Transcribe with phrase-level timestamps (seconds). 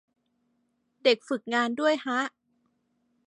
[1.03, 2.19] เด็กฝึกงานด้วยฮะ